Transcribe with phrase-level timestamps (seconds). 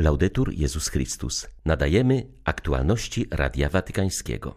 [0.00, 1.48] Laudetur Jezus Chrystus.
[1.64, 4.54] Nadajemy aktualności Radia Watykańskiego.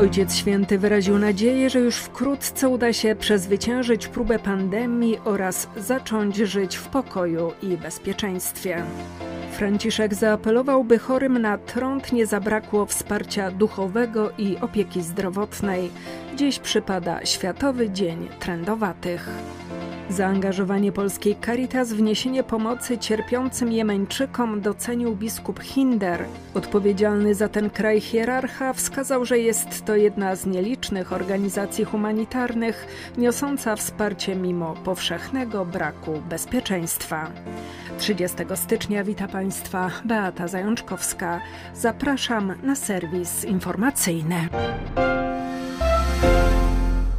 [0.00, 6.76] Ojciec Święty wyraził nadzieję, że już wkrótce uda się przezwyciężyć próbę pandemii oraz zacząć żyć
[6.76, 8.84] w pokoju i bezpieczeństwie.
[9.54, 15.90] Franciszek zaapelował, by chorym na trąd nie zabrakło wsparcia duchowego i opieki zdrowotnej.
[16.36, 19.28] Dziś przypada Światowy Dzień Trędowatych.
[20.10, 26.24] Zaangażowanie polskiej Caritas w niesienie pomocy cierpiącym Jemeńczykom docenił biskup Hinder.
[26.54, 32.86] Odpowiedzialny za ten kraj hierarcha wskazał, że jest to jedna z nielicznych organizacji humanitarnych
[33.18, 37.30] niosąca wsparcie mimo powszechnego braku bezpieczeństwa.
[37.98, 41.40] 30 stycznia wita Państwa Beata Zajączkowska.
[41.74, 44.48] Zapraszam na serwis informacyjny.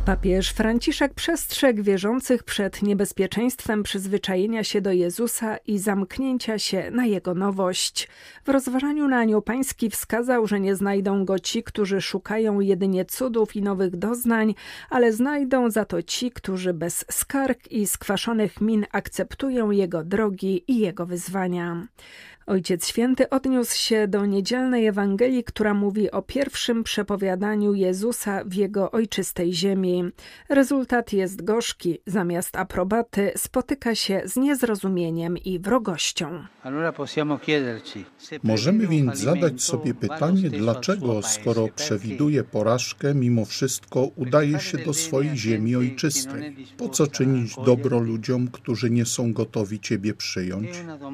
[0.05, 7.34] Papież Franciszek przestrzegł wierzących przed niebezpieczeństwem przyzwyczajenia się do Jezusa i zamknięcia się na Jego
[7.34, 8.07] nowość.
[8.46, 13.55] W rozważaniu na Anioł Pański wskazał, że nie znajdą go ci, którzy szukają jedynie cudów
[13.55, 14.55] i nowych doznań,
[14.90, 20.80] ale znajdą za to ci, którzy bez skarg i skwaszonych min akceptują Jego drogi i
[20.80, 21.87] Jego wyzwania.
[22.48, 28.91] Ojciec Święty odniósł się do niedzielnej Ewangelii, która mówi o pierwszym przepowiadaniu Jezusa w jego
[28.91, 30.04] ojczystej ziemi.
[30.49, 36.43] Rezultat jest gorzki, zamiast aprobaty spotyka się z niezrozumieniem i wrogością.
[38.43, 45.37] Możemy więc zadać sobie pytanie, dlaczego, skoro przewiduje porażkę, mimo wszystko udaje się do swojej
[45.37, 46.55] ziemi ojczystej.
[46.77, 50.70] Po co czynić dobro ludziom, którzy nie są gotowi Ciebie przyjąć?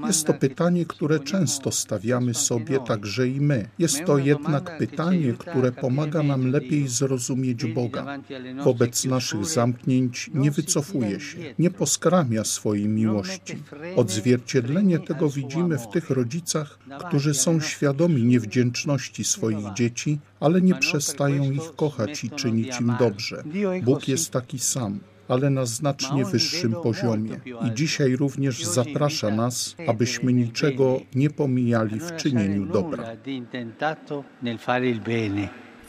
[0.07, 3.69] Jest to pytanie, które często stawiamy sobie także i my.
[3.79, 8.19] Jest to jednak pytanie, które pomaga nam lepiej zrozumieć Boga.
[8.63, 13.63] Wobec naszych zamknięć nie wycofuje się, nie poskramia swojej miłości.
[13.95, 21.51] Odzwierciedlenie tego widzimy w tych rodzicach, którzy są świadomi niewdzięczności swoich dzieci, ale nie przestają
[21.51, 23.43] ich kochać i czynić im dobrze.
[23.83, 24.99] Bóg jest taki sam
[25.31, 27.39] ale na znacznie wyższym poziomie.
[27.67, 33.03] I dzisiaj również zaprasza nas, abyśmy niczego nie pomijali w czynieniu dobra.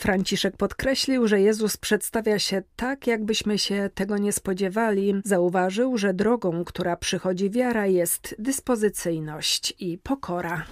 [0.03, 5.15] Franciszek podkreślił, że Jezus przedstawia się tak, jakbyśmy się tego nie spodziewali.
[5.25, 10.65] Zauważył, że drogą, która przychodzi wiara, jest dyspozycyjność i pokora.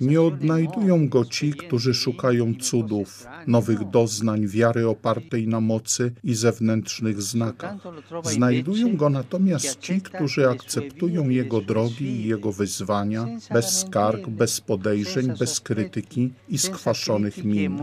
[0.00, 7.22] Nie odnajdują go ci, którzy szukają cudów, nowych doznań, wiary opartej na mocy i zewnętrznych
[7.22, 7.74] znakach.
[8.24, 15.32] Znajdują go natomiast ci, którzy akceptują jego drogi i jego wyzwania bez skarg, bez podejrzeń,
[15.38, 15.93] bez krytyki
[16.48, 17.78] i skwaszonych min.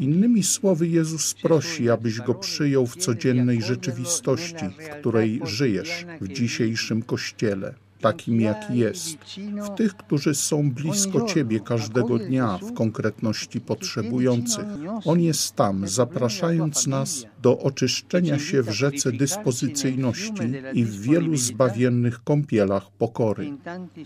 [0.00, 7.02] Innymi słowy, Jezus prosi, abyś go przyjął w codziennej rzeczywistości, w której żyjesz, w dzisiejszym
[7.02, 14.64] kościele takim jaki jest, w tych, którzy są blisko Ciebie każdego dnia, w konkretności potrzebujących.
[15.04, 22.24] On jest tam, zapraszając nas do oczyszczenia się w rzece dyspozycyjności i w wielu zbawiennych
[22.24, 23.52] kąpielach pokory.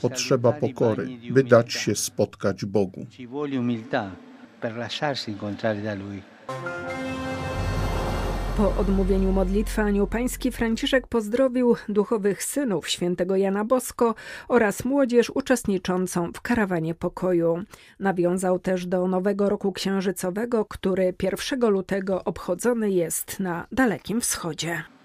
[0.00, 3.06] Potrzeba pokory, by dać się spotkać Bogu.
[8.56, 14.14] Po odmówieniu modlitwy Anioł Pański Franciszek pozdrowił duchowych synów świętego Jana Bosko
[14.48, 17.62] oraz młodzież uczestniczącą w karawanie pokoju.
[18.00, 24.95] Nawiązał też do nowego roku księżycowego, który 1 lutego obchodzony jest na Dalekim Wschodzie.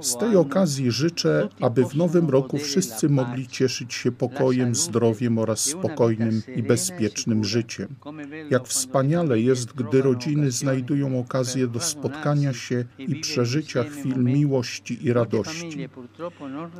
[0.00, 5.60] Z tej okazji życzę, aby w nowym roku wszyscy mogli cieszyć się pokojem, zdrowiem oraz
[5.60, 7.88] spokojnym i bezpiecznym życiem.
[8.50, 15.12] Jak wspaniale jest, gdy rodziny znajdują okazję do spotkania się i przeżycia chwil miłości i
[15.12, 15.88] radości.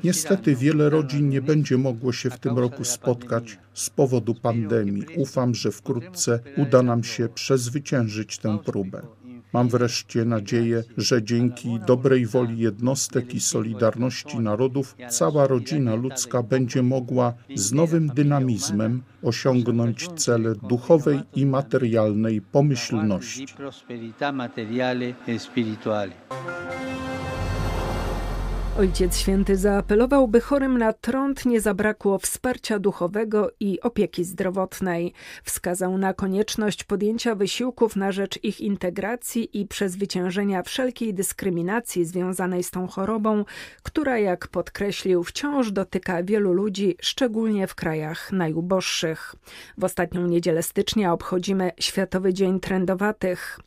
[0.05, 5.05] Niestety wiele rodzin nie będzie mogło się w tym roku spotkać z powodu pandemii.
[5.17, 9.03] Ufam, że wkrótce uda nam się przezwyciężyć tę próbę.
[9.53, 16.83] Mam wreszcie nadzieję, że dzięki dobrej woli jednostek i solidarności narodów cała rodzina ludzka będzie
[16.83, 23.47] mogła z nowym dynamizmem osiągnąć cele duchowej i materialnej pomyślności.
[28.79, 35.13] Ojciec Święty zaapelował, by chorym na trąd nie zabrakło wsparcia duchowego i opieki zdrowotnej.
[35.45, 42.71] Wskazał na konieczność podjęcia wysiłków na rzecz ich integracji i przezwyciężenia wszelkiej dyskryminacji związanej z
[42.71, 43.45] tą chorobą,
[43.83, 49.35] która, jak podkreślił, wciąż dotyka wielu ludzi, szczególnie w krajach najuboższych.
[49.79, 53.61] W ostatnią niedzielę stycznia obchodzimy Światowy Dzień Trędowatych.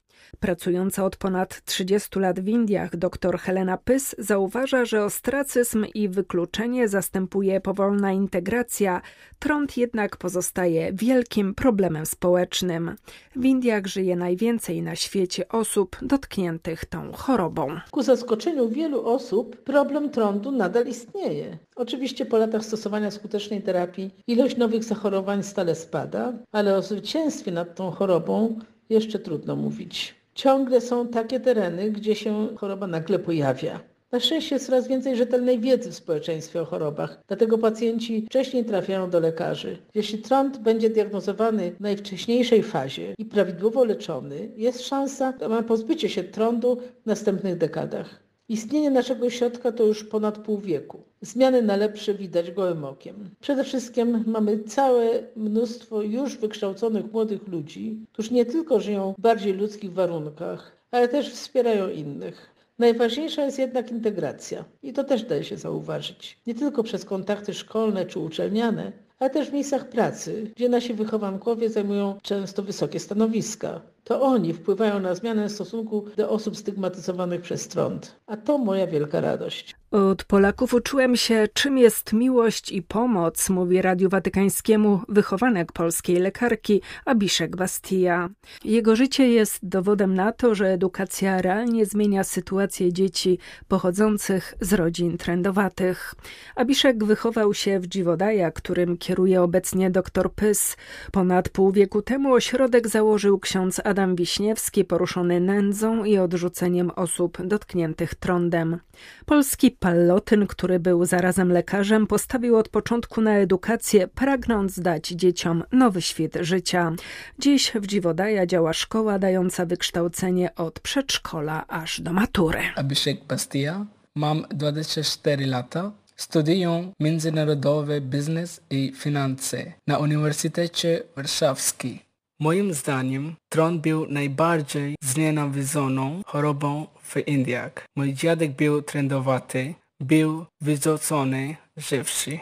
[0.44, 6.88] Pracująca od ponad 30 lat w Indiach dr Helena Pys zauważa, że ostracyzm i wykluczenie
[6.88, 9.02] zastępuje powolna integracja,
[9.40, 12.96] trąd jednak pozostaje wielkim problemem społecznym.
[13.36, 17.68] W Indiach żyje najwięcej na świecie osób dotkniętych tą chorobą.
[17.92, 21.58] Ku zaskoczeniu wielu osób problem trądu nadal istnieje.
[21.76, 27.76] Oczywiście po latach stosowania skutecznej terapii ilość nowych zachorowań stale spada, ale o zwycięstwie nad
[27.76, 30.23] tą chorobą jeszcze trudno mówić.
[30.36, 33.80] Ciągle są takie tereny, gdzie się choroba nagle pojawia.
[34.12, 39.10] Na szczęście jest coraz więcej rzetelnej wiedzy w społeczeństwie o chorobach, dlatego pacjenci wcześniej trafiają
[39.10, 39.78] do lekarzy.
[39.94, 46.24] Jeśli trąd będzie diagnozowany w najwcześniejszej fazie i prawidłowo leczony, jest szansa na pozbycie się
[46.24, 48.23] trądu w następnych dekadach.
[48.54, 51.04] Istnienie naszego środka to już ponad pół wieku.
[51.22, 53.30] Zmiany na lepsze widać gołym okiem.
[53.42, 59.54] Przede wszystkim mamy całe mnóstwo już wykształconych młodych ludzi, którzy nie tylko żyją w bardziej
[59.54, 62.50] ludzkich warunkach, ale też wspierają innych.
[62.80, 66.40] Najważniejsza jest jednak integracja i to też daje się zauważyć.
[66.48, 71.70] Nie tylko przez kontakty szkolne czy uczelniane, ale też w miejscach pracy, gdzie nasi wychowankowie
[71.70, 73.82] zajmują często wysokie stanowiska.
[74.04, 78.16] To oni wpływają na zmianę stosunku do osób stygmatyzowanych przez trąd.
[78.28, 79.76] A to moja wielka radość.
[79.92, 86.82] Od Polaków uczyłem się, czym jest miłość i pomoc, mówi Radiu Watykańskiemu wychowanek polskiej lekarki
[87.06, 88.30] Abiszek Bastia.
[88.66, 95.18] Jego życie jest dowodem na to, że edukacja realnie zmienia sytuację dzieci pochodzących z rodzin
[95.18, 96.16] trendowatych.
[96.56, 100.78] Abiszek wychował się w Dziwodaja, którym kieruje obecnie dr Pys.
[101.12, 103.82] Ponad pół wieku temu ośrodek założył ksiądz
[104.16, 108.80] Wiśniewski, poruszony nędzą i odrzuceniem osób dotkniętych trądem.
[109.26, 116.02] Polski Pallotyn, który był zarazem lekarzem, postawił od początku na edukację, pragnąc dać dzieciom nowy
[116.02, 116.92] świat życia.
[117.40, 122.60] Dziś w Dziwodaja działa szkoła dająca wykształcenie od przedszkola aż do matury.
[122.76, 123.86] Abhishek Bastia,
[124.16, 125.92] mam 24 lata.
[126.16, 132.00] Studiuję międzynarodowy biznes i finanse na Uniwersytecie Warszawskim.
[132.44, 137.86] Moim zdaniem trąd był najbardziej znienawidzoną chorobą w Indiach.
[137.96, 142.40] Mój dziadek był trendowaty, był wyrzucony żywszy.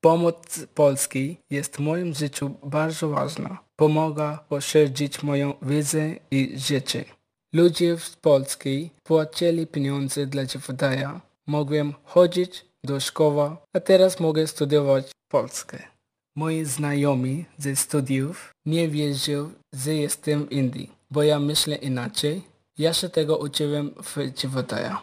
[0.00, 3.58] Pomoc Polski jest w moim życiu bardzo ważna.
[3.76, 7.04] Pomaga poszerzyć moją wiedzę i życie.
[7.52, 11.20] Ludzie z Polski płacili pieniądze dla dziewdaja.
[11.46, 15.97] Mogłem chodzić do szkoły, a teraz mogę studiować Polskę.
[16.38, 22.42] Moi znajomi ze studiów nie wierzą, że jestem w Indii, bo ja myślę inaczej.
[22.78, 25.02] Ja się tego uczyłem w Dziwodaja.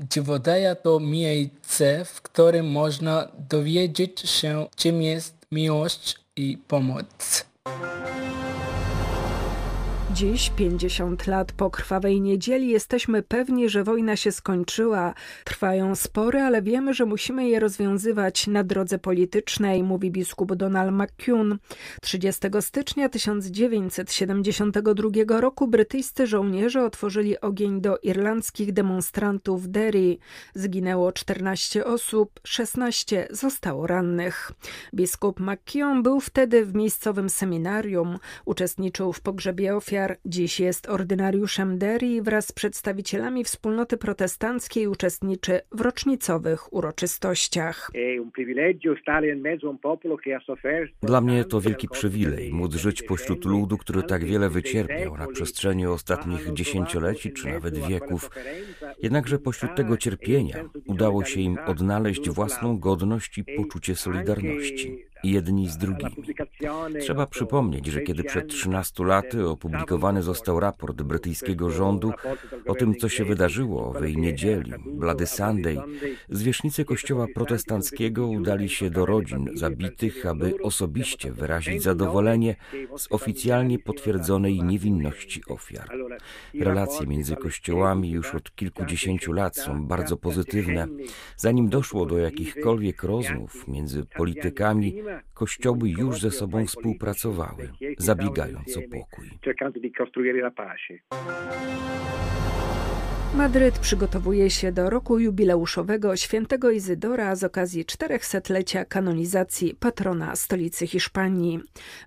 [0.00, 7.44] Dziwodaja to miejsce, w którym można dowiedzieć się, czym jest miłość i pomoc.
[10.16, 15.14] Dziś, 50 lat po krwawej niedzieli, jesteśmy pewni, że wojna się skończyła.
[15.44, 21.58] Trwają spory, ale wiemy, że musimy je rozwiązywać na drodze politycznej, mówi biskup Donald McCune.
[22.02, 30.16] 30 stycznia 1972 roku brytyjscy żołnierze otworzyli ogień do irlandzkich demonstrantów w Derry.
[30.54, 34.52] Zginęło 14 osób, 16 zostało rannych.
[34.94, 42.06] Biskup McCune był wtedy w miejscowym seminarium, uczestniczył w pogrzebie ofiar dziś jest ordynariuszem Derry
[42.06, 47.90] i wraz z przedstawicielami wspólnoty protestanckiej uczestniczy w rocznicowych uroczystościach.
[51.02, 55.86] Dla mnie to wielki przywilej móc żyć pośród ludu, który tak wiele wycierpiał na przestrzeni
[55.86, 58.30] ostatnich dziesięcioleci czy nawet wieków.
[59.02, 65.76] Jednakże pośród tego cierpienia udało się im odnaleźć własną godność i poczucie solidarności jedni z
[65.76, 66.16] drugimi.
[67.00, 72.12] Trzeba przypomnieć, że kiedy przed 13 laty opublikowany został raport brytyjskiego rządu
[72.66, 75.76] o tym, co się wydarzyło owej niedzieli, Bloody Sunday,
[76.28, 82.56] zwierzchnicy kościoła protestanckiego udali się do rodzin zabitych, aby osobiście wyrazić zadowolenie
[82.96, 85.88] z oficjalnie potwierdzonej niewinności ofiar.
[86.60, 90.86] Relacje między kościołami już od kilkudziesięciu lat są bardzo pozytywne.
[91.36, 95.02] Zanim doszło do jakichkolwiek rozmów między politykami,
[95.34, 99.30] kościoły już ze sobą współpracowały, zabiegając o pokój.
[103.34, 111.60] Madryt przygotowuje się do roku jubileuszowego świętego Izydora z okazji 400-lecia kanonizacji patrona stolicy Hiszpanii.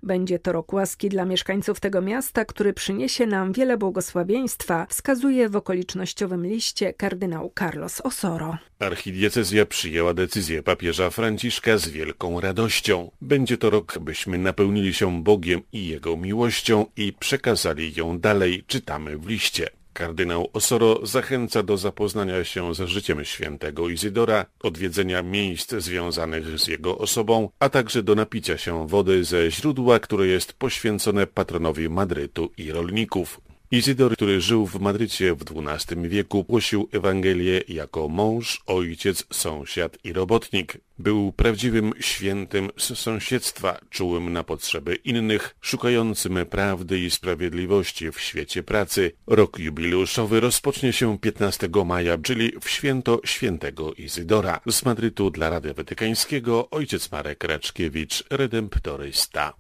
[0.04, 5.56] Będzie to rok łaski dla mieszkańców tego miasta, który przyniesie nam wiele błogosławieństwa, wskazuje w
[5.56, 8.58] okolicznościowym liście kardynał Carlos Osoro.
[8.80, 13.12] Archidiecezja przyjęła decyzję papieża Franciszka z wielką radością.
[13.22, 19.18] Będzie to rok, byśmy napełnili się Bogiem i Jego miłością i przekazali ją dalej, czytamy
[19.18, 19.79] w liście.
[20.00, 26.98] Kardynał Osoro zachęca do zapoznania się z życiem świętego Izydora, odwiedzenia miejsc związanych z jego
[26.98, 32.72] osobą, a także do napicia się wody ze źródła, które jest poświęcone patronowi Madrytu i
[32.72, 33.42] rolników.
[33.72, 40.14] Izydor, który żył w Madrycie w XII wieku, głosił Ewangelię jako mąż, ojciec, sąsiad i
[40.14, 40.78] robotnik.
[41.00, 48.64] Był prawdziwym świętym z sąsiedztwa, czułym na potrzeby innych, szukającym prawdy i sprawiedliwości w świecie
[48.64, 49.12] pracy.
[49.28, 54.62] Rok jubileuszowy rozpocznie się 15 maja, czyli w święto świętego Izydora.
[54.70, 59.54] Z Madrytu dla Rady Watykańskiego ojciec Marek Raczkiewicz, redemptorysta.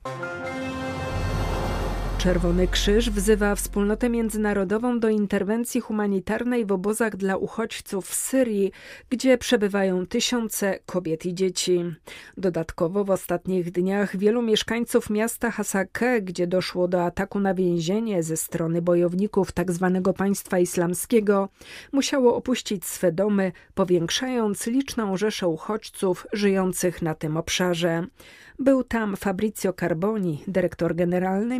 [2.19, 8.71] Czerwony Krzyż wzywa wspólnotę międzynarodową do interwencji humanitarnej w obozach dla uchodźców w Syrii,
[9.09, 11.83] gdzie przebywają tysiące kobiet i dzieci.
[12.37, 18.37] Dodatkowo w ostatnich dniach wielu mieszkańców miasta Hasake, gdzie doszło do ataku na więzienie ze
[18.37, 20.01] strony bojowników tzw.
[20.03, 21.49] Tak państwa islamskiego,
[21.91, 28.07] musiało opuścić swe domy, powiększając liczną rzeszę uchodźców żyjących na tym obszarze.
[28.59, 31.59] Był tam Fabrizio Carboni, dyrektor generalny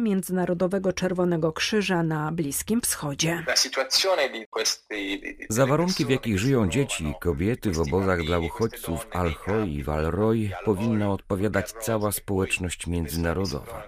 [0.49, 3.45] Międzynarodowego Czerwonego Krzyża na Bliskim Wschodzie.
[5.49, 10.49] Za warunki, w jakich żyją dzieci i kobiety w obozach dla uchodźców Al-Hoi i Val-Roy
[10.65, 13.83] powinna odpowiadać cała społeczność międzynarodowa.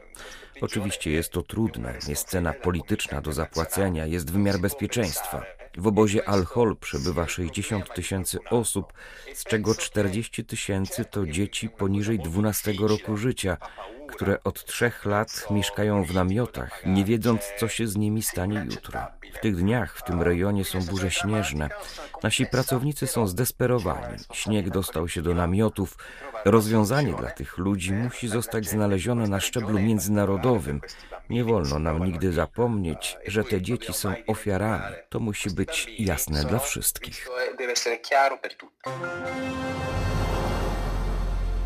[0.62, 5.44] Oczywiście jest to trudne, jest cena polityczna do zapłacenia, jest wymiar bezpieczeństwa.
[5.78, 8.94] W obozie Al-Hol przebywa 60 tysięcy osób,
[9.34, 13.58] z czego 40 tysięcy to dzieci poniżej 12 roku życia,
[14.12, 19.00] które od trzech lat mieszkają w namiotach, nie wiedząc, co się z nimi stanie jutro.
[19.34, 21.70] W tych dniach w tym rejonie są burze śnieżne.
[22.24, 24.18] Nasi pracownicy są zdesperowani.
[24.34, 25.98] Śnieg dostał się do namiotów.
[26.46, 30.82] Rozwiązanie dla tych ludzi musi zostać znalezione na szczeblu międzynarodowym.
[31.30, 34.96] Nie wolno nam nigdy zapomnieć, że te dzieci są ofiarami.
[35.10, 37.28] To musi być jasne dla wszystkich.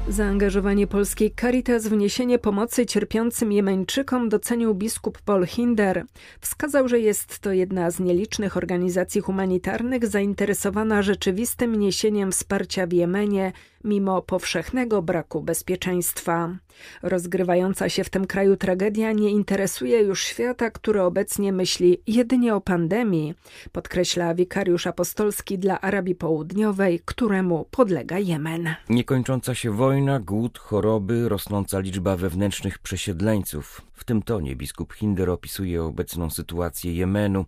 [0.09, 6.05] Zaangażowanie polskiej Caritas w niesienie pomocy cierpiącym Jemeńczykom docenił biskup Paul Hinder.
[6.39, 13.51] Wskazał, że jest to jedna z nielicznych organizacji humanitarnych zainteresowana rzeczywistym niesieniem wsparcia w Jemenie
[13.85, 16.57] mimo powszechnego braku bezpieczeństwa.
[17.03, 22.61] Rozgrywająca się w tym kraju tragedia nie interesuje już świata, który obecnie myśli jedynie o
[22.61, 23.33] pandemii,
[23.71, 28.75] podkreśla wikariusz apostolski dla Arabii Południowej, któremu podlega Jemen.
[28.89, 33.81] Niekończąca się wojna, głód, choroby, rosnąca liczba wewnętrznych przesiedleńców.
[33.93, 37.45] W tym tonie biskup Hinder opisuje obecną sytuację Jemenu.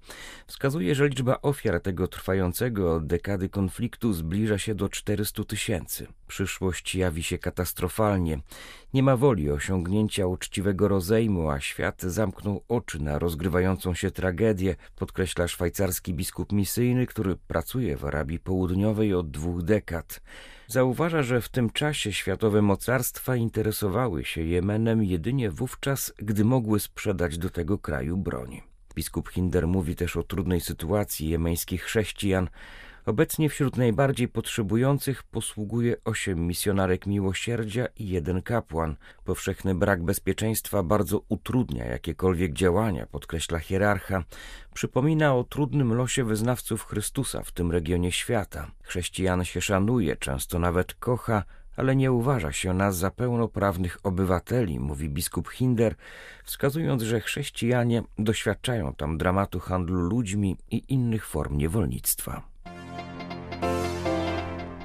[0.47, 6.07] Wskazuje, że liczba ofiar tego trwającego od dekady konfliktu zbliża się do 400 tysięcy.
[6.27, 8.39] Przyszłość jawi się katastrofalnie.
[8.93, 15.47] Nie ma woli osiągnięcia uczciwego rozejmu, a świat zamknął oczy na rozgrywającą się tragedię, podkreśla
[15.47, 20.21] szwajcarski biskup misyjny, który pracuje w Arabii Południowej od dwóch dekad.
[20.67, 27.37] Zauważa, że w tym czasie światowe mocarstwa interesowały się Jemenem jedynie wówczas, gdy mogły sprzedać
[27.37, 28.61] do tego kraju broń.
[28.95, 32.49] Biskup Hinder mówi też o trudnej sytuacji jemeńskich chrześcijan,
[33.07, 38.95] Obecnie wśród najbardziej potrzebujących posługuje osiem misjonarek miłosierdzia i jeden kapłan.
[39.25, 44.23] Powszechny brak bezpieczeństwa bardzo utrudnia jakiekolwiek działania, podkreśla hierarcha.
[44.73, 48.71] Przypomina o trudnym losie wyznawców Chrystusa w tym regionie świata.
[48.83, 51.43] Chrześcijan się szanuje, często nawet kocha,
[51.75, 55.95] ale nie uważa się nas za pełnoprawnych obywateli, mówi biskup Hinder,
[56.43, 62.56] wskazując, że chrześcijanie doświadczają tam dramatu handlu ludźmi i innych form niewolnictwa.